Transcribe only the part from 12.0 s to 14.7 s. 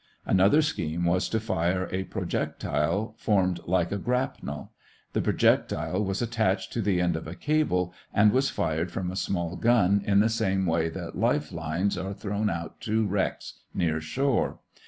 thrown out to wrecks near shore.